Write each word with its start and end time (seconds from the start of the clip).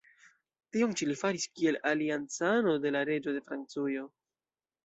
Tion 0.77 0.95
ĉi 1.01 1.07
li 1.09 1.17
faris 1.19 1.45
kiel 1.59 1.77
aliancano 1.91 2.73
de 2.87 2.93
la 2.97 3.05
reĝo 3.13 3.37
de 3.37 3.47
Francujo. 3.51 4.09